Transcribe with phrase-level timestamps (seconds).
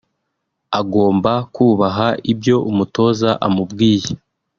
[0.79, 4.11] agomba kubaha ibyo umutoza amubwiye